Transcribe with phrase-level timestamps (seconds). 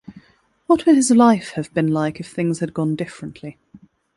[0.65, 3.59] What would his life have been like if things had gone differently?